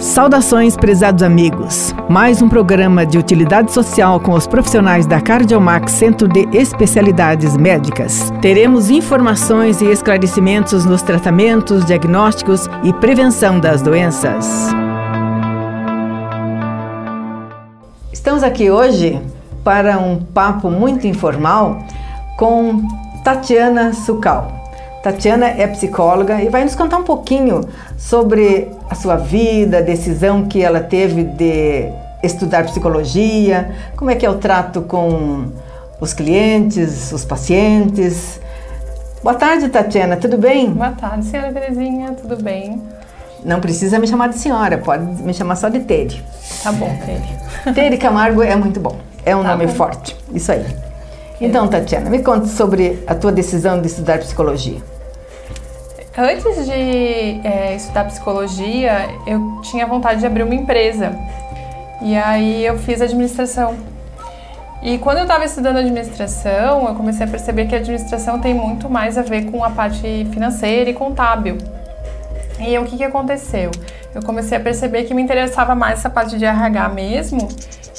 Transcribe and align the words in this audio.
Saudações, 0.00 0.78
prezados 0.78 1.22
amigos. 1.22 1.94
Mais 2.08 2.40
um 2.40 2.48
programa 2.48 3.04
de 3.04 3.18
utilidade 3.18 3.70
social 3.70 4.18
com 4.18 4.32
os 4.32 4.46
profissionais 4.46 5.04
da 5.04 5.20
Cardiomax 5.20 5.92
Centro 5.92 6.26
de 6.26 6.48
Especialidades 6.56 7.54
Médicas. 7.54 8.32
Teremos 8.40 8.88
informações 8.88 9.82
e 9.82 9.84
esclarecimentos 9.84 10.86
nos 10.86 11.02
tratamentos, 11.02 11.84
diagnósticos 11.84 12.66
e 12.82 12.94
prevenção 12.94 13.60
das 13.60 13.82
doenças. 13.82 14.70
Estamos 18.10 18.42
aqui 18.42 18.70
hoje 18.70 19.20
para 19.62 19.98
um 19.98 20.16
papo 20.16 20.70
muito 20.70 21.06
informal 21.06 21.78
com 22.38 22.88
Tatiana 23.22 23.92
Sucal. 23.92 24.50
Tatiana 25.02 25.46
é 25.46 25.66
psicóloga 25.66 26.42
e 26.42 26.48
vai 26.48 26.64
nos 26.64 26.74
contar 26.74 26.96
um 26.96 27.04
pouquinho 27.04 27.60
sobre 27.98 28.79
a 28.90 28.94
sua 28.96 29.14
vida, 29.14 29.78
a 29.78 29.80
decisão 29.80 30.46
que 30.46 30.60
ela 30.60 30.80
teve 30.80 31.22
de 31.22 31.88
estudar 32.24 32.64
psicologia, 32.64 33.70
como 33.96 34.10
é 34.10 34.16
que 34.16 34.26
é 34.26 34.30
o 34.30 34.34
trato 34.34 34.82
com 34.82 35.52
os 36.00 36.12
clientes, 36.12 37.12
os 37.12 37.24
pacientes. 37.24 38.40
Boa 39.22 39.36
tarde, 39.36 39.68
Tatiana, 39.68 40.16
tudo 40.16 40.36
bem? 40.36 40.72
Boa 40.72 40.90
tarde, 40.90 41.24
senhora 41.24 41.52
Terezinha, 41.52 42.16
tudo 42.20 42.42
bem? 42.42 42.82
Não 43.44 43.60
precisa 43.60 43.96
me 43.98 44.08
chamar 44.08 44.28
de 44.28 44.38
senhora, 44.38 44.76
pode 44.76 45.04
me 45.22 45.32
chamar 45.32 45.54
só 45.54 45.68
de 45.68 45.78
Tere. 45.80 46.20
Tá 46.62 46.72
bom, 46.72 46.90
Tere. 47.06 47.22
Tere 47.72 47.96
Camargo 47.96 48.42
é 48.42 48.56
muito 48.56 48.80
bom, 48.80 48.96
é 49.24 49.36
um 49.36 49.44
tá 49.44 49.50
nome 49.52 49.66
bom. 49.66 49.72
forte, 49.74 50.16
isso 50.34 50.50
aí. 50.50 50.66
Então, 51.40 51.68
Tatiana, 51.68 52.10
me 52.10 52.18
conte 52.18 52.48
sobre 52.48 53.04
a 53.06 53.14
tua 53.14 53.30
decisão 53.30 53.80
de 53.80 53.86
estudar 53.86 54.18
psicologia. 54.18 54.80
Antes 56.22 56.66
de 56.66 57.40
é, 57.42 57.74
estudar 57.74 58.04
psicologia, 58.04 59.08
eu 59.26 59.62
tinha 59.62 59.86
vontade 59.86 60.20
de 60.20 60.26
abrir 60.26 60.42
uma 60.42 60.54
empresa. 60.54 61.18
E 62.02 62.14
aí 62.14 62.62
eu 62.62 62.76
fiz 62.76 63.00
administração. 63.00 63.74
E 64.82 64.98
quando 64.98 65.16
eu 65.16 65.22
estava 65.22 65.46
estudando 65.46 65.78
administração, 65.78 66.86
eu 66.86 66.94
comecei 66.94 67.24
a 67.24 67.28
perceber 67.28 67.68
que 67.68 67.74
a 67.74 67.78
administração 67.78 68.38
tem 68.38 68.52
muito 68.52 68.90
mais 68.90 69.16
a 69.16 69.22
ver 69.22 69.50
com 69.50 69.64
a 69.64 69.70
parte 69.70 70.26
financeira 70.30 70.90
e 70.90 70.92
contábil. 70.92 71.56
E 72.58 72.76
o 72.76 72.84
que, 72.84 72.98
que 72.98 73.04
aconteceu? 73.04 73.70
Eu 74.14 74.22
comecei 74.22 74.58
a 74.58 74.60
perceber 74.60 75.04
que 75.04 75.14
me 75.14 75.22
interessava 75.22 75.74
mais 75.74 76.00
essa 76.00 76.10
parte 76.10 76.36
de 76.36 76.44
RH 76.44 76.90
mesmo 76.90 77.48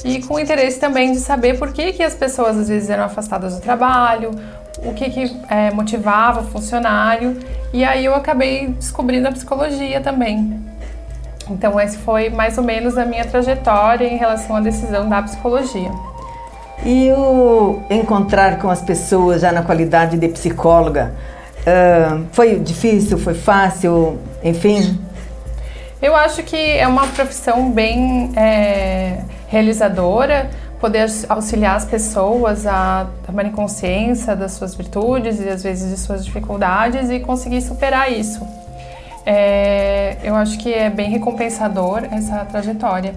e 0.04 0.22
com 0.22 0.38
interesse 0.38 0.78
também 0.78 1.10
de 1.10 1.18
saber 1.18 1.58
por 1.58 1.72
que, 1.72 1.92
que 1.92 2.04
as 2.04 2.14
pessoas 2.14 2.56
às 2.56 2.68
vezes 2.68 2.88
eram 2.88 3.02
afastadas 3.02 3.56
do 3.56 3.60
trabalho, 3.60 4.30
o 4.78 4.94
que, 4.94 5.10
que 5.10 5.36
é, 5.48 5.72
motivava 5.72 6.42
o 6.42 6.44
funcionário. 6.44 7.36
E 7.72 7.84
aí 7.84 8.04
eu 8.04 8.14
acabei 8.14 8.68
descobrindo 8.68 9.28
a 9.28 9.32
psicologia 9.32 10.00
também. 10.00 10.60
Então, 11.50 11.80
esse 11.80 11.98
foi 11.98 12.30
mais 12.30 12.56
ou 12.58 12.64
menos 12.64 12.96
a 12.96 13.04
minha 13.04 13.24
trajetória 13.24 14.06
em 14.06 14.16
relação 14.16 14.56
à 14.56 14.60
decisão 14.60 15.08
da 15.08 15.22
psicologia. 15.22 15.90
E 16.84 17.10
o 17.12 17.80
encontrar 17.90 18.58
com 18.58 18.68
as 18.68 18.82
pessoas 18.82 19.40
já 19.40 19.52
na 19.52 19.62
qualidade 19.62 20.18
de 20.18 20.28
psicóloga, 20.28 21.14
uh, 21.60 22.24
foi 22.32 22.58
difícil, 22.58 23.18
foi 23.18 23.34
fácil, 23.34 24.18
enfim? 24.42 24.98
Eu 26.00 26.16
acho 26.16 26.42
que 26.42 26.56
é 26.56 26.86
uma 26.86 27.06
profissão 27.06 27.70
bem 27.70 28.32
é, 28.36 29.20
realizadora, 29.46 30.50
poder 30.82 31.08
auxiliar 31.28 31.76
as 31.76 31.84
pessoas 31.84 32.66
a 32.66 33.06
tomarem 33.24 33.52
consciência 33.52 34.34
das 34.34 34.50
suas 34.52 34.74
virtudes 34.74 35.38
e 35.38 35.48
às 35.48 35.62
vezes 35.62 35.88
de 35.88 35.96
suas 35.96 36.24
dificuldades 36.24 37.08
e 37.08 37.20
conseguir 37.20 37.62
superar 37.62 38.10
isso. 38.10 38.44
É, 39.24 40.16
eu 40.24 40.34
acho 40.34 40.58
que 40.58 40.74
é 40.74 40.90
bem 40.90 41.08
recompensador 41.08 42.02
essa 42.10 42.44
trajetória. 42.44 43.14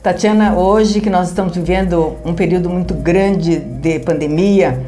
Tatiana, 0.00 0.54
hoje 0.54 1.00
que 1.00 1.10
nós 1.10 1.28
estamos 1.28 1.56
vivendo 1.56 2.16
um 2.24 2.32
período 2.32 2.70
muito 2.70 2.94
grande 2.94 3.58
de 3.58 3.98
pandemia, 3.98 4.86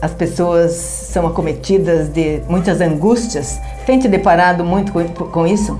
as 0.00 0.14
pessoas 0.14 0.72
são 0.74 1.26
acometidas 1.26 2.08
de 2.08 2.40
muitas 2.48 2.80
angústias. 2.80 3.60
Tem 3.84 3.98
te 3.98 4.06
deparado 4.06 4.64
muito 4.64 4.92
com 4.92 5.44
isso? 5.44 5.76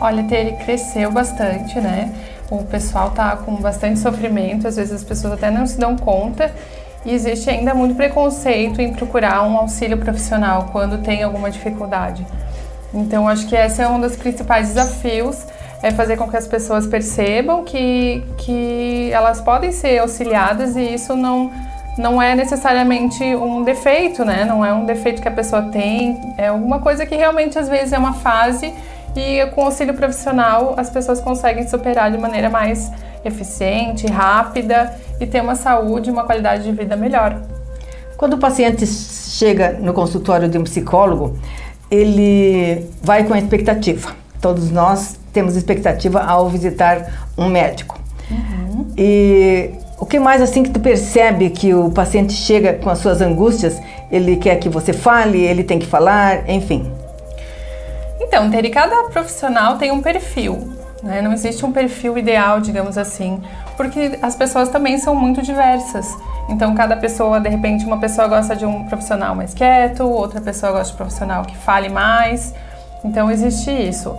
Olha, 0.00 0.26
ele 0.30 0.52
cresceu 0.52 1.10
bastante, 1.10 1.78
né? 1.80 2.14
O 2.50 2.64
pessoal 2.64 3.10
tá 3.10 3.36
com 3.36 3.56
bastante 3.56 3.98
sofrimento, 3.98 4.66
às 4.66 4.76
vezes 4.76 4.92
as 4.92 5.04
pessoas 5.04 5.34
até 5.34 5.50
não 5.50 5.66
se 5.66 5.78
dão 5.78 5.96
conta 5.96 6.50
e 7.04 7.12
existe 7.12 7.48
ainda 7.48 7.74
muito 7.74 7.94
preconceito 7.94 8.80
em 8.80 8.92
procurar 8.92 9.42
um 9.42 9.56
auxílio 9.56 9.98
profissional 9.98 10.68
quando 10.72 10.98
tem 10.98 11.22
alguma 11.22 11.50
dificuldade. 11.50 12.26
Então, 12.92 13.28
acho 13.28 13.46
que 13.46 13.54
esse 13.54 13.82
é 13.82 13.88
um 13.88 14.00
dos 14.00 14.16
principais 14.16 14.68
desafios, 14.68 15.46
é 15.82 15.90
fazer 15.90 16.16
com 16.16 16.28
que 16.28 16.36
as 16.36 16.46
pessoas 16.46 16.86
percebam 16.86 17.64
que, 17.64 18.24
que 18.38 19.10
elas 19.12 19.40
podem 19.40 19.70
ser 19.70 19.98
auxiliadas 19.98 20.74
e 20.74 20.94
isso 20.94 21.14
não, 21.14 21.52
não 21.96 22.20
é 22.20 22.34
necessariamente 22.34 23.22
um 23.22 23.62
defeito, 23.62 24.24
né? 24.24 24.44
Não 24.44 24.64
é 24.64 24.72
um 24.72 24.84
defeito 24.84 25.22
que 25.22 25.28
a 25.28 25.32
pessoa 25.32 25.62
tem, 25.62 26.34
é 26.36 26.48
alguma 26.48 26.80
coisa 26.80 27.06
que 27.06 27.14
realmente 27.14 27.58
às 27.58 27.68
vezes 27.68 27.92
é 27.92 27.98
uma 27.98 28.14
fase 28.14 28.74
e 29.18 29.46
com 29.48 29.64
auxílio 29.64 29.94
profissional 29.94 30.74
as 30.76 30.88
pessoas 30.88 31.20
conseguem 31.20 31.66
superar 31.66 32.10
de 32.10 32.18
maneira 32.18 32.48
mais 32.48 32.90
eficiente, 33.24 34.06
rápida 34.06 34.94
e 35.20 35.26
ter 35.26 35.40
uma 35.40 35.54
saúde 35.54 36.08
e 36.08 36.12
uma 36.12 36.24
qualidade 36.24 36.62
de 36.62 36.72
vida 36.72 36.96
melhor. 36.96 37.40
Quando 38.16 38.34
o 38.34 38.38
paciente 38.38 38.86
chega 38.86 39.72
no 39.80 39.92
consultório 39.92 40.48
de 40.48 40.58
um 40.58 40.64
psicólogo, 40.64 41.38
ele 41.90 42.86
vai 43.02 43.24
com 43.24 43.34
a 43.34 43.38
expectativa. 43.38 44.12
Todos 44.40 44.70
nós 44.70 45.18
temos 45.32 45.56
expectativa 45.56 46.20
ao 46.20 46.48
visitar 46.48 47.28
um 47.36 47.48
médico. 47.48 47.98
Uhum. 48.30 48.86
E 48.96 49.70
o 49.98 50.06
que 50.06 50.18
mais 50.18 50.40
assim 50.40 50.62
que 50.62 50.70
tu 50.70 50.80
percebe 50.80 51.50
que 51.50 51.74
o 51.74 51.90
paciente 51.90 52.32
chega 52.32 52.74
com 52.74 52.90
as 52.90 52.98
suas 52.98 53.20
angústias, 53.20 53.80
ele 54.10 54.36
quer 54.36 54.56
que 54.56 54.68
você 54.68 54.92
fale, 54.92 55.40
ele 55.40 55.64
tem 55.64 55.78
que 55.78 55.86
falar, 55.86 56.48
enfim. 56.48 56.90
Então, 58.20 58.50
Teri, 58.50 58.70
cada 58.70 59.04
profissional 59.04 59.78
tem 59.78 59.90
um 59.90 60.02
perfil. 60.02 60.76
Né? 61.02 61.22
Não 61.22 61.32
existe 61.32 61.64
um 61.64 61.72
perfil 61.72 62.18
ideal, 62.18 62.60
digamos 62.60 62.98
assim, 62.98 63.40
porque 63.76 64.18
as 64.20 64.34
pessoas 64.34 64.68
também 64.68 64.98
são 64.98 65.14
muito 65.14 65.40
diversas. 65.42 66.06
Então, 66.48 66.74
cada 66.74 66.96
pessoa, 66.96 67.40
de 67.40 67.48
repente, 67.48 67.84
uma 67.84 68.00
pessoa 68.00 68.26
gosta 68.26 68.56
de 68.56 68.66
um 68.66 68.84
profissional 68.84 69.34
mais 69.34 69.54
quieto, 69.54 70.04
outra 70.04 70.40
pessoa 70.40 70.72
gosta 70.72 70.88
de 70.88 70.94
um 70.94 70.96
profissional 70.96 71.44
que 71.44 71.56
fale 71.56 71.88
mais. 71.88 72.54
Então, 73.04 73.30
existe 73.30 73.70
isso. 73.70 74.16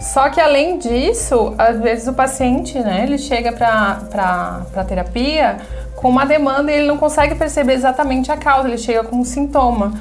Só 0.00 0.30
que 0.30 0.40
além 0.40 0.78
disso, 0.78 1.54
às 1.56 1.78
vezes 1.78 2.08
o 2.08 2.12
paciente, 2.12 2.78
né, 2.78 3.04
ele 3.04 3.18
chega 3.18 3.52
para 3.52 4.62
a 4.74 4.84
terapia 4.84 5.58
com 5.94 6.08
uma 6.08 6.24
demanda 6.24 6.72
e 6.72 6.74
ele 6.74 6.88
não 6.88 6.98
consegue 6.98 7.36
perceber 7.36 7.74
exatamente 7.74 8.32
a 8.32 8.36
causa, 8.36 8.66
ele 8.66 8.78
chega 8.78 9.04
com 9.04 9.16
um 9.16 9.24
sintoma 9.24 9.92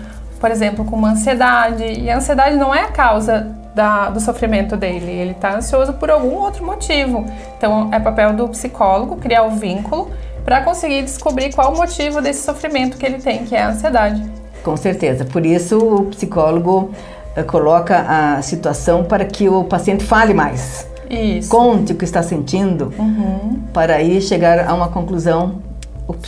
por 0.42 0.50
exemplo, 0.50 0.84
com 0.84 0.96
uma 0.96 1.12
ansiedade. 1.12 1.84
E 1.84 2.10
a 2.10 2.18
ansiedade 2.18 2.58
não 2.58 2.74
é 2.74 2.82
a 2.82 2.88
causa 2.88 3.56
da, 3.76 4.10
do 4.10 4.20
sofrimento 4.20 4.76
dele, 4.76 5.10
ele 5.10 5.32
está 5.32 5.56
ansioso 5.56 5.94
por 5.94 6.10
algum 6.10 6.34
outro 6.34 6.66
motivo. 6.66 7.24
Então, 7.58 7.90
é 7.94 8.00
papel 8.00 8.34
do 8.34 8.50
psicólogo 8.50 9.16
criar 9.18 9.44
o 9.44 9.52
vínculo 9.52 10.12
para 10.44 10.62
conseguir 10.62 11.04
descobrir 11.04 11.54
qual 11.54 11.72
o 11.72 11.78
motivo 11.78 12.20
desse 12.22 12.44
sofrimento 12.44 12.98
que 12.98 13.06
ele 13.06 13.20
tem, 13.20 13.46
que 13.46 13.56
é 13.56 13.62
a 13.62 13.70
ansiedade. 13.70 14.22
Com 14.64 14.76
certeza. 14.76 15.24
Por 15.24 15.46
isso, 15.46 15.78
o 15.78 16.06
psicólogo 16.08 16.92
uh, 17.38 17.44
coloca 17.46 18.06
a 18.08 18.42
situação 18.42 19.04
para 19.04 19.24
que 19.24 19.48
o 19.48 19.64
paciente 19.64 20.04
fale 20.04 20.34
mais. 20.34 20.88
Isso. 21.10 21.50
Conte 21.50 21.94
o 21.94 21.96
que 21.96 22.06
está 22.06 22.24
sentindo, 22.24 22.92
uhum. 22.98 23.60
para 23.74 23.96
aí 23.96 24.20
chegar 24.22 24.68
a 24.68 24.74
uma 24.74 24.88
conclusão. 24.88 25.62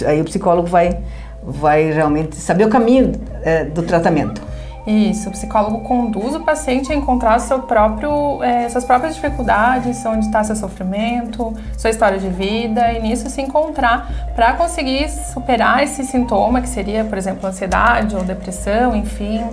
Aí 0.05 0.21
o 0.21 0.23
psicólogo 0.23 0.67
vai 0.67 0.99
vai 1.45 1.91
realmente 1.91 2.35
saber 2.35 2.65
o 2.65 2.69
caminho 2.69 3.11
é, 3.43 3.65
do 3.65 3.83
tratamento. 3.83 4.53
Isso, 4.85 5.29
o 5.29 5.31
psicólogo 5.31 5.79
conduz 5.79 6.35
o 6.35 6.41
paciente 6.41 6.91
a 6.91 6.95
encontrar 6.95 7.39
seu 7.39 7.59
próprio, 7.59 8.43
é, 8.43 8.67
suas 8.67 8.83
próprias 8.83 9.15
dificuldades, 9.15 10.05
onde 10.05 10.25
está 10.25 10.43
seu 10.43 10.57
sofrimento, 10.57 11.53
sua 11.77 11.89
história 11.89 12.19
de 12.19 12.27
vida, 12.27 12.91
e 12.91 13.01
nisso 13.01 13.29
se 13.29 13.41
encontrar 13.41 14.33
para 14.35 14.53
conseguir 14.53 15.09
superar 15.09 15.83
esse 15.83 16.03
sintoma, 16.03 16.59
que 16.59 16.67
seria, 16.67 17.05
por 17.05 17.17
exemplo, 17.17 17.47
ansiedade 17.47 18.13
ou 18.13 18.23
depressão, 18.23 18.93
enfim. 18.93 19.45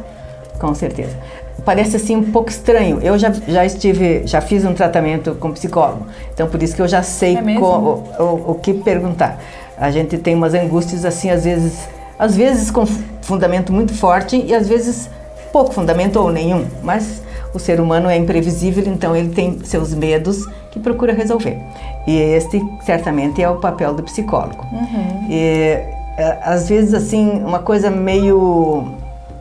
Com 0.58 0.74
certeza. 0.74 1.16
Parece 1.64 1.94
assim 1.96 2.16
um 2.16 2.32
pouco 2.32 2.50
estranho. 2.50 2.98
Eu 3.00 3.16
já, 3.16 3.30
já 3.30 3.64
estive, 3.64 4.26
já 4.26 4.40
fiz 4.40 4.64
um 4.64 4.74
tratamento 4.74 5.36
com 5.36 5.52
psicólogo, 5.52 6.06
então 6.34 6.48
por 6.48 6.60
isso 6.60 6.74
que 6.74 6.82
eu 6.82 6.88
já 6.88 7.04
sei 7.04 7.36
é 7.36 7.58
o, 7.60 7.64
o, 7.64 8.50
o 8.50 8.54
que 8.54 8.74
perguntar 8.74 9.38
a 9.80 9.90
gente 9.90 10.18
tem 10.18 10.34
umas 10.34 10.52
angústias 10.52 11.06
assim, 11.06 11.30
às 11.30 11.44
vezes, 11.44 11.88
às 12.18 12.36
vezes 12.36 12.70
com 12.70 12.84
fundamento 13.22 13.72
muito 13.72 13.94
forte 13.94 14.36
e 14.36 14.54
às 14.54 14.68
vezes 14.68 15.08
pouco 15.50 15.72
fundamento 15.72 16.16
ou 16.20 16.30
nenhum, 16.30 16.66
mas 16.82 17.22
o 17.54 17.58
ser 17.58 17.80
humano 17.80 18.08
é 18.08 18.16
imprevisível, 18.16 18.84
então 18.86 19.16
ele 19.16 19.30
tem 19.30 19.58
seus 19.64 19.94
medos 19.94 20.46
que 20.70 20.78
procura 20.78 21.12
resolver. 21.12 21.58
E 22.06 22.16
este 22.16 22.62
certamente 22.84 23.42
é 23.42 23.48
o 23.48 23.56
papel 23.56 23.94
do 23.94 24.02
psicólogo. 24.02 24.64
Uhum. 24.70 25.26
E, 25.30 25.78
é, 26.16 26.38
às 26.42 26.68
vezes 26.68 26.92
assim, 26.92 27.42
uma 27.42 27.60
coisa 27.60 27.90
meio 27.90 28.86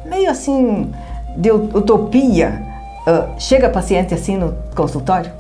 meio 0.06 0.32
assim 0.32 0.90
de 1.36 1.52
utopia, 1.52 2.64
uh, 3.06 3.40
chega 3.40 3.70
paciente 3.70 4.14
assim 4.14 4.38
no 4.38 4.56
consultório? 4.76 5.32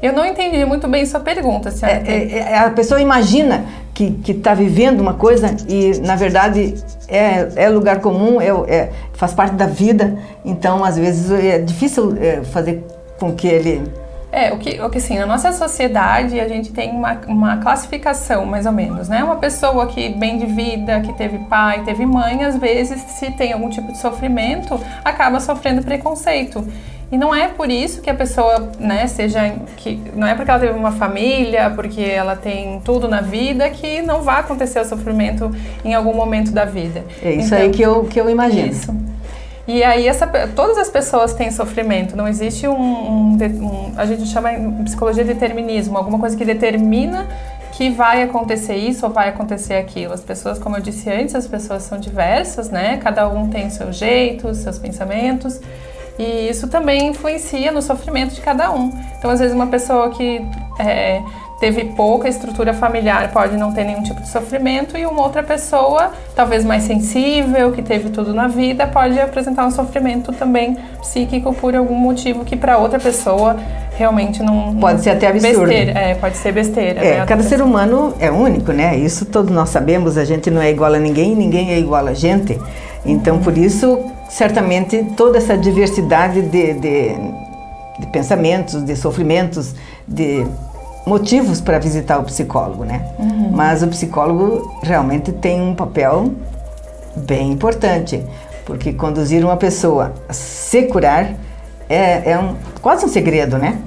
Eu 0.00 0.12
não 0.12 0.24
entendi 0.24 0.64
muito 0.64 0.86
bem 0.86 1.04
sua 1.04 1.20
pergunta, 1.20 1.70
senhora. 1.70 2.02
É, 2.06 2.12
é, 2.12 2.38
é, 2.38 2.58
a 2.58 2.70
pessoa 2.70 3.00
imagina 3.00 3.64
que 3.92 4.30
está 4.30 4.54
vivendo 4.54 5.00
uma 5.00 5.14
coisa 5.14 5.56
e, 5.68 5.98
na 5.98 6.14
verdade, 6.14 6.74
é, 7.08 7.64
é 7.64 7.68
lugar 7.68 8.00
comum, 8.00 8.40
é, 8.40 8.48
é, 8.72 8.92
faz 9.14 9.34
parte 9.34 9.56
da 9.56 9.66
vida. 9.66 10.16
Então, 10.44 10.84
às 10.84 10.96
vezes, 10.96 11.30
é 11.32 11.58
difícil 11.58 12.16
é, 12.20 12.44
fazer 12.44 12.84
com 13.18 13.32
que 13.32 13.48
ele 13.48 13.82
é, 14.30 14.52
o 14.52 14.58
que, 14.58 14.78
o 14.80 14.90
que 14.90 14.98
assim, 14.98 15.18
na 15.18 15.24
nossa 15.24 15.52
sociedade 15.52 16.38
a 16.38 16.46
gente 16.46 16.70
tem 16.70 16.90
uma, 16.90 17.18
uma 17.26 17.56
classificação, 17.56 18.44
mais 18.44 18.66
ou 18.66 18.72
menos, 18.72 19.08
né? 19.08 19.24
Uma 19.24 19.36
pessoa 19.36 19.86
que 19.86 20.10
bem 20.10 20.36
de 20.36 20.44
vida, 20.44 21.00
que 21.00 21.14
teve 21.14 21.38
pai, 21.46 21.82
teve 21.82 22.04
mãe, 22.04 22.44
às 22.44 22.56
vezes, 22.56 23.00
se 23.00 23.30
tem 23.30 23.54
algum 23.54 23.70
tipo 23.70 23.90
de 23.90 23.96
sofrimento, 23.96 24.78
acaba 25.02 25.40
sofrendo 25.40 25.82
preconceito. 25.82 26.62
E 27.10 27.16
não 27.16 27.34
é 27.34 27.48
por 27.48 27.70
isso 27.70 28.02
que 28.02 28.10
a 28.10 28.14
pessoa, 28.14 28.70
né, 28.78 29.06
seja 29.06 29.54
que 29.78 30.02
não 30.14 30.26
é 30.26 30.34
porque 30.34 30.50
ela 30.50 30.60
teve 30.60 30.78
uma 30.78 30.92
família, 30.92 31.70
porque 31.70 32.02
ela 32.02 32.36
tem 32.36 32.80
tudo 32.84 33.08
na 33.08 33.22
vida 33.22 33.68
que 33.70 34.02
não 34.02 34.22
vai 34.22 34.40
acontecer 34.40 34.78
o 34.78 34.84
sofrimento 34.84 35.50
em 35.82 35.94
algum 35.94 36.14
momento 36.14 36.52
da 36.52 36.66
vida. 36.66 37.04
É 37.22 37.32
isso 37.32 37.54
então, 37.54 37.58
aí 37.58 37.70
que 37.70 37.80
eu 37.80 38.04
que 38.04 38.20
eu 38.20 38.28
imagino. 38.28 38.70
Isso. 38.70 38.94
E 39.66 39.82
aí 39.84 40.06
essa, 40.08 40.26
todas 40.56 40.78
as 40.78 40.88
pessoas 40.88 41.34
têm 41.34 41.50
sofrimento. 41.50 42.16
Não 42.16 42.26
existe 42.26 42.66
um, 42.66 42.74
um, 42.74 43.36
um, 43.36 43.92
a 43.96 44.06
gente 44.06 44.26
chama 44.26 44.52
em 44.52 44.84
psicologia 44.84 45.22
de 45.24 45.32
determinismo, 45.32 45.96
alguma 45.96 46.18
coisa 46.18 46.36
que 46.36 46.44
determina 46.44 47.26
que 47.72 47.90
vai 47.90 48.22
acontecer 48.22 48.76
isso 48.76 49.06
ou 49.06 49.12
vai 49.12 49.28
acontecer 49.28 49.74
aquilo. 49.74 50.12
As 50.12 50.22
pessoas, 50.22 50.58
como 50.58 50.76
eu 50.76 50.80
disse 50.80 51.08
antes, 51.10 51.34
as 51.34 51.46
pessoas 51.46 51.84
são 51.84 51.98
diversas, 51.98 52.70
né? 52.70 52.96
Cada 52.96 53.28
um 53.28 53.48
tem 53.48 53.70
seu 53.70 53.92
jeito, 53.92 54.52
seus 54.54 54.78
pensamentos. 54.78 55.60
E 56.18 56.48
isso 56.48 56.68
também 56.68 57.08
influencia 57.08 57.70
no 57.70 57.80
sofrimento 57.80 58.34
de 58.34 58.40
cada 58.40 58.72
um. 58.72 58.90
Então, 59.18 59.30
às 59.30 59.38
vezes, 59.38 59.54
uma 59.54 59.68
pessoa 59.68 60.10
que 60.10 60.44
é, 60.78 61.22
teve 61.60 61.84
pouca 61.84 62.28
estrutura 62.28 62.72
familiar 62.72 63.30
pode 63.32 63.56
não 63.56 63.72
ter 63.72 63.84
nenhum 63.84 64.02
tipo 64.02 64.20
de 64.20 64.28
sofrimento 64.28 64.96
e 64.96 65.04
uma 65.04 65.22
outra 65.22 65.42
pessoa, 65.42 66.12
talvez 66.34 66.64
mais 66.64 66.84
sensível, 66.84 67.72
que 67.72 67.82
teve 67.82 68.10
tudo 68.10 68.32
na 68.32 68.48
vida, 68.48 68.86
pode 68.86 69.18
apresentar 69.20 69.66
um 69.66 69.70
sofrimento 69.70 70.32
também 70.32 70.76
psíquico 71.00 71.52
por 71.54 71.74
algum 71.74 71.96
motivo 71.96 72.44
que 72.44 72.56
para 72.56 72.78
outra 72.78 72.98
pessoa 72.98 73.56
realmente 73.96 74.42
não 74.42 74.76
pode 74.76 74.98
não, 74.98 75.02
ser 75.02 75.10
até 75.10 75.26
absurdo. 75.28 75.66
Besteira, 75.66 75.98
é, 75.98 76.14
pode 76.14 76.36
ser 76.36 76.52
besteira. 76.52 77.04
É, 77.04 77.18
né? 77.18 77.26
cada 77.26 77.42
ser 77.42 77.60
humano 77.60 78.14
é 78.20 78.30
único, 78.30 78.72
né? 78.72 78.96
Isso 78.96 79.24
todos 79.26 79.50
nós 79.50 79.68
sabemos. 79.70 80.16
A 80.16 80.24
gente 80.24 80.50
não 80.50 80.62
é 80.62 80.70
igual 80.70 80.94
a 80.94 80.98
ninguém, 80.98 81.34
ninguém 81.34 81.72
é 81.72 81.78
igual 81.78 82.06
a 82.06 82.14
gente. 82.14 82.58
Então, 83.04 83.40
por 83.40 83.58
isso, 83.58 83.98
certamente 84.28 85.02
toda 85.16 85.38
essa 85.38 85.56
diversidade 85.56 86.42
de, 86.42 86.74
de, 86.74 87.14
de 87.98 88.06
pensamentos, 88.12 88.84
de 88.84 88.94
sofrimentos, 88.96 89.74
de 90.06 90.46
motivos 91.06 91.60
para 91.60 91.78
visitar 91.78 92.18
o 92.18 92.24
psicólogo, 92.24 92.84
né? 92.84 93.02
Uhum. 93.18 93.50
Mas 93.52 93.82
o 93.82 93.88
psicólogo 93.88 94.78
realmente 94.82 95.32
tem 95.32 95.60
um 95.60 95.74
papel 95.74 96.32
bem 97.16 97.50
importante, 97.50 98.22
porque 98.66 98.92
conduzir 98.92 99.44
uma 99.44 99.56
pessoa 99.56 100.12
a 100.28 100.32
se 100.32 100.82
curar 100.82 101.34
é, 101.88 102.32
é 102.32 102.38
um, 102.38 102.54
quase 102.82 103.04
um 103.06 103.08
segredo, 103.08 103.56
né? 103.56 103.78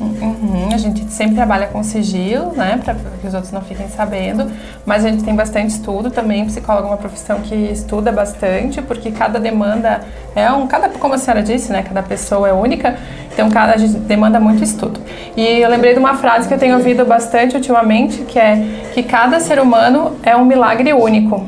Uhum, 0.00 0.70
a 0.72 0.76
gente 0.76 1.04
sempre 1.12 1.36
trabalha 1.36 1.68
com 1.68 1.80
sigilo, 1.84 2.52
né, 2.56 2.80
para 2.84 2.94
que 2.94 3.26
os 3.28 3.32
outros 3.32 3.52
não 3.52 3.60
fiquem 3.60 3.86
sabendo, 3.88 4.50
mas 4.84 5.04
a 5.04 5.08
gente 5.08 5.22
tem 5.22 5.34
bastante 5.34 5.68
estudo 5.68 6.10
também. 6.10 6.44
Psicólogo 6.46 6.88
é 6.88 6.90
uma 6.90 6.96
profissão 6.96 7.40
que 7.40 7.54
estuda 7.54 8.10
bastante, 8.10 8.82
porque 8.82 9.12
cada 9.12 9.38
demanda 9.38 10.00
é 10.34 10.50
um, 10.50 10.66
cada, 10.66 10.88
como 10.88 11.14
a 11.14 11.18
senhora 11.18 11.42
disse, 11.44 11.70
né, 11.70 11.82
cada 11.82 12.02
pessoa 12.02 12.48
é 12.48 12.52
única, 12.52 12.96
então 13.32 13.48
cada 13.50 13.76
demanda 13.76 14.40
muito 14.40 14.64
estudo. 14.64 15.00
E 15.36 15.42
eu 15.60 15.70
lembrei 15.70 15.92
de 15.92 16.00
uma 16.00 16.14
frase 16.14 16.48
que 16.48 16.54
eu 16.54 16.58
tenho 16.58 16.76
ouvido 16.76 17.04
bastante 17.04 17.54
ultimamente, 17.54 18.22
que 18.22 18.38
é 18.38 18.66
que 18.92 19.02
cada 19.02 19.38
ser 19.38 19.60
humano 19.60 20.16
é 20.24 20.36
um 20.36 20.44
milagre 20.44 20.92
único. 20.92 21.46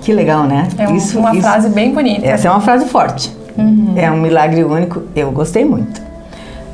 Que 0.00 0.12
legal, 0.14 0.44
né? 0.44 0.68
É 0.78 0.88
um, 0.88 0.96
isso, 0.96 1.18
uma 1.18 1.32
isso, 1.32 1.42
frase 1.42 1.68
bem 1.68 1.92
bonita. 1.92 2.26
Essa 2.26 2.48
é 2.48 2.50
uma 2.50 2.60
frase 2.60 2.86
forte. 2.86 3.34
Uhum. 3.56 3.94
É 3.96 4.10
um 4.10 4.20
milagre 4.20 4.62
único. 4.64 5.02
Eu 5.14 5.30
gostei 5.30 5.64
muito. 5.64 6.13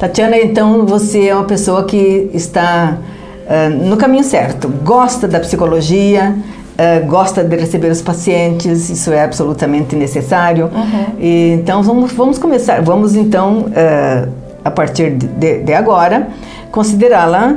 Tatiana, 0.01 0.39
então 0.39 0.87
você 0.87 1.29
é 1.29 1.35
uma 1.35 1.45
pessoa 1.45 1.85
que 1.85 2.31
está 2.33 2.97
uh, 2.97 3.85
no 3.85 3.99
caminho 3.99 4.25
certo, 4.25 4.67
gosta 4.83 5.29
da 5.29 5.39
psicologia, 5.39 6.35
uh, 6.35 7.07
gosta 7.07 7.45
de 7.45 7.55
receber 7.55 7.93
os 7.93 8.01
pacientes, 8.01 8.89
isso 8.89 9.13
é 9.13 9.23
absolutamente 9.23 9.95
necessário. 9.95 10.71
Uhum. 10.75 11.05
E, 11.21 11.53
então 11.53 11.83
vamos, 11.83 12.13
vamos 12.13 12.39
começar, 12.39 12.81
vamos 12.81 13.15
então, 13.15 13.67
uh, 13.67 14.33
a 14.65 14.71
partir 14.71 15.11
de, 15.11 15.59
de 15.59 15.75
agora, 15.75 16.29
considerá-la 16.73 17.57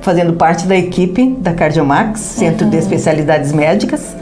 fazendo 0.00 0.32
parte 0.32 0.66
da 0.66 0.74
equipe 0.74 1.36
da 1.40 1.52
Cardiomax, 1.52 2.20
Centro 2.20 2.64
uhum. 2.64 2.70
de 2.70 2.78
Especialidades 2.78 3.52
Médicas 3.52 4.16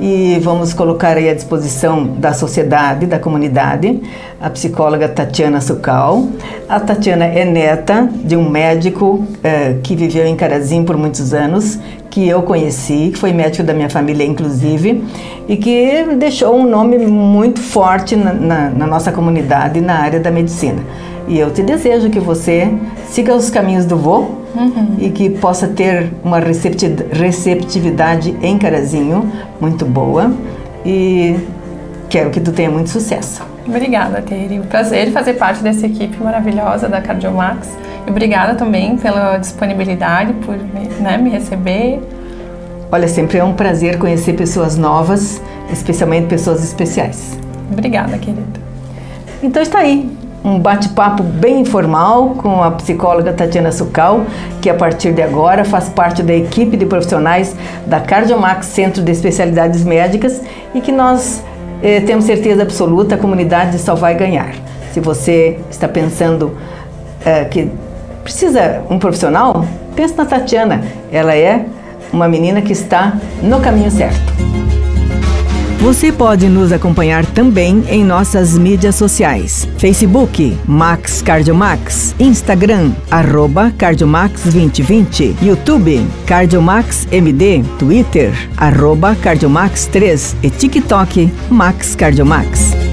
e 0.00 0.38
vamos 0.42 0.72
colocar 0.74 1.16
aí 1.16 1.28
à 1.28 1.34
disposição 1.34 2.04
da 2.04 2.32
sociedade, 2.32 3.06
da 3.06 3.18
comunidade, 3.18 4.00
a 4.40 4.50
psicóloga 4.50 5.08
Tatiana 5.08 5.60
Sucal. 5.60 6.28
A 6.68 6.80
Tatiana 6.80 7.24
é 7.24 7.44
neta 7.44 8.08
de 8.12 8.36
um 8.36 8.48
médico 8.48 9.24
eh, 9.42 9.76
que 9.82 9.94
viveu 9.94 10.26
em 10.26 10.34
Carazinho 10.36 10.84
por 10.84 10.96
muitos 10.96 11.32
anos, 11.32 11.78
que 12.10 12.28
eu 12.28 12.42
conheci, 12.42 13.10
que 13.12 13.18
foi 13.18 13.32
médico 13.32 13.64
da 13.64 13.72
minha 13.72 13.90
família, 13.90 14.24
inclusive, 14.24 15.04
e 15.48 15.56
que 15.56 16.04
deixou 16.18 16.54
um 16.56 16.68
nome 16.68 16.98
muito 16.98 17.60
forte 17.60 18.16
na, 18.16 18.32
na, 18.32 18.70
na 18.70 18.86
nossa 18.86 19.12
comunidade 19.12 19.80
na 19.80 19.94
área 20.00 20.20
da 20.20 20.30
medicina. 20.30 20.82
E 21.26 21.38
eu 21.38 21.50
te 21.50 21.62
desejo 21.62 22.10
que 22.10 22.20
você 22.20 22.68
siga 23.08 23.34
os 23.34 23.48
caminhos 23.48 23.86
do 23.86 23.96
vô 23.96 24.43
uhum. 24.54 24.96
e 24.98 25.10
que 25.10 25.30
possa 25.30 25.68
ter 25.68 26.12
uma 26.22 26.38
receptividade 26.38 28.36
em 28.42 28.58
Carazinho 28.58 29.30
muito 29.60 29.84
boa. 29.84 30.32
E 30.84 31.36
quero 32.08 32.30
que 32.30 32.40
tu 32.40 32.52
tenha 32.52 32.70
muito 32.70 32.90
sucesso. 32.90 33.42
Obrigada, 33.66 34.20
Tere. 34.20 34.60
Um 34.60 34.66
prazer 34.66 35.10
fazer 35.10 35.34
parte 35.34 35.62
dessa 35.62 35.86
equipe 35.86 36.22
maravilhosa 36.22 36.88
da 36.88 37.00
Cardiomax. 37.00 37.68
E 38.06 38.10
obrigada 38.10 38.54
também 38.54 38.96
pela 38.96 39.38
disponibilidade, 39.38 40.34
por 40.44 40.56
né, 41.00 41.16
me 41.16 41.30
receber. 41.30 42.00
Olha, 42.92 43.08
sempre 43.08 43.38
é 43.38 43.44
um 43.44 43.54
prazer 43.54 43.98
conhecer 43.98 44.34
pessoas 44.34 44.76
novas, 44.76 45.40
especialmente 45.72 46.26
pessoas 46.26 46.62
especiais. 46.62 47.38
Obrigada, 47.72 48.18
querida. 48.18 48.60
Então 49.42 49.62
está 49.62 49.78
aí 49.78 50.23
um 50.44 50.58
bate-papo 50.58 51.22
bem 51.22 51.60
informal 51.60 52.34
com 52.36 52.62
a 52.62 52.70
psicóloga 52.72 53.32
Tatiana 53.32 53.72
Sucal, 53.72 54.26
que 54.60 54.68
a 54.68 54.74
partir 54.74 55.14
de 55.14 55.22
agora 55.22 55.64
faz 55.64 55.88
parte 55.88 56.22
da 56.22 56.34
equipe 56.34 56.76
de 56.76 56.84
profissionais 56.84 57.56
da 57.86 57.98
Cardiomax 57.98 58.66
Centro 58.66 59.02
de 59.02 59.10
Especialidades 59.10 59.82
Médicas 59.84 60.42
e 60.74 60.82
que 60.82 60.92
nós 60.92 61.42
eh, 61.82 62.00
temos 62.00 62.26
certeza 62.26 62.62
absoluta 62.62 63.14
a 63.14 63.18
comunidade 63.18 63.78
só 63.78 63.94
vai 63.94 64.14
ganhar. 64.14 64.54
Se 64.92 65.00
você 65.00 65.58
está 65.70 65.88
pensando 65.88 66.54
eh, 67.24 67.44
que 67.46 67.70
precisa 68.22 68.82
um 68.90 68.98
profissional, 68.98 69.64
pense 69.96 70.14
na 70.14 70.26
Tatiana. 70.26 70.82
Ela 71.10 71.34
é 71.34 71.64
uma 72.12 72.28
menina 72.28 72.60
que 72.60 72.72
está 72.72 73.14
no 73.42 73.60
caminho 73.60 73.90
certo. 73.90 74.63
Você 75.84 76.10
pode 76.10 76.48
nos 76.48 76.72
acompanhar 76.72 77.26
também 77.26 77.84
em 77.90 78.02
nossas 78.02 78.56
mídias 78.56 78.94
sociais: 78.94 79.68
Facebook 79.76 80.56
Max 80.66 81.20
Cardiomax, 81.20 82.14
Instagram 82.18 82.92
arroba 83.10 83.70
Cardiomax 83.76 84.44
2020, 84.44 85.36
YouTube 85.42 86.00
Cardiomax 86.26 87.06
MD, 87.12 87.62
Twitter 87.78 88.32
arroba 88.56 89.14
Cardiomax 89.14 89.84
3 89.88 90.36
e 90.42 90.48
TikTok 90.48 91.30
Max 91.50 91.94
Cardiomax. 91.94 92.83